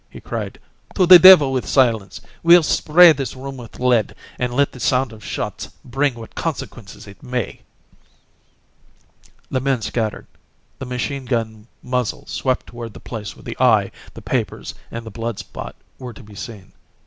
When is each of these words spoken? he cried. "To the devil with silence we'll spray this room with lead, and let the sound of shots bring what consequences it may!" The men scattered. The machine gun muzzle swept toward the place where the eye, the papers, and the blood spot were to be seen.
he 0.09 0.19
cried. 0.19 0.57
"To 0.95 1.05
the 1.05 1.19
devil 1.19 1.51
with 1.53 1.67
silence 1.69 2.21
we'll 2.41 2.63
spray 2.63 3.11
this 3.11 3.35
room 3.35 3.57
with 3.57 3.79
lead, 3.79 4.15
and 4.39 4.51
let 4.51 4.71
the 4.71 4.79
sound 4.79 5.13
of 5.13 5.23
shots 5.23 5.69
bring 5.85 6.15
what 6.15 6.33
consequences 6.33 7.05
it 7.05 7.21
may!" 7.21 7.61
The 9.51 9.59
men 9.61 9.83
scattered. 9.83 10.25
The 10.79 10.87
machine 10.87 11.25
gun 11.25 11.67
muzzle 11.83 12.25
swept 12.25 12.65
toward 12.65 12.95
the 12.95 12.99
place 12.99 13.35
where 13.35 13.43
the 13.43 13.57
eye, 13.61 13.91
the 14.15 14.23
papers, 14.23 14.73
and 14.89 15.05
the 15.05 15.11
blood 15.11 15.37
spot 15.37 15.75
were 15.99 16.13
to 16.13 16.23
be 16.23 16.33
seen. 16.33 16.71